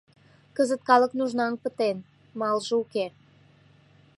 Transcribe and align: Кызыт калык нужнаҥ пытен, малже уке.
Кызыт 0.55 0.81
калык 0.89 1.11
нужнаҥ 1.17 1.53
пытен, 1.63 1.97
малже 2.39 2.73
уке. 2.81 3.05